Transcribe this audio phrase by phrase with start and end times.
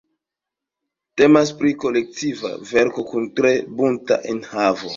[1.21, 4.87] Temas pri kolektiva verko kun tre bunta enhavo.